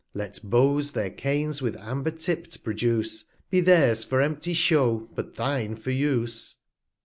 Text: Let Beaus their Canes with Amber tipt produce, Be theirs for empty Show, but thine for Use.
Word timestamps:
Let 0.15 0.39
Beaus 0.43 0.93
their 0.93 1.11
Canes 1.11 1.61
with 1.61 1.75
Amber 1.77 2.09
tipt 2.09 2.63
produce, 2.63 3.25
Be 3.51 3.61
theirs 3.61 4.03
for 4.03 4.19
empty 4.19 4.55
Show, 4.55 5.07
but 5.13 5.35
thine 5.35 5.75
for 5.75 5.91
Use. 5.91 6.57